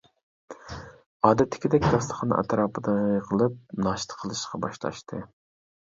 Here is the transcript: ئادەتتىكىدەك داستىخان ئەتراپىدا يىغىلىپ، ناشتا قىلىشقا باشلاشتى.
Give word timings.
ئادەتتىكىدەك 1.27 1.85
داستىخان 1.95 2.33
ئەتراپىدا 2.37 2.95
يىغىلىپ، 3.11 3.61
ناشتا 3.89 4.19
قىلىشقا 4.23 4.65
باشلاشتى. 4.65 5.21